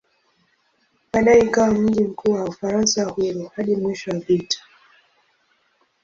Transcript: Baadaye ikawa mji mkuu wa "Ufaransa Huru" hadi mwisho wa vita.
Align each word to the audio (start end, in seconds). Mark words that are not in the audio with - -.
Baadaye 1.13 1.39
ikawa 1.43 1.71
mji 1.71 2.03
mkuu 2.03 2.31
wa 2.31 2.43
"Ufaransa 2.45 3.03
Huru" 3.05 3.51
hadi 3.55 3.75
mwisho 3.75 4.11
wa 4.11 4.19
vita. 4.19 4.59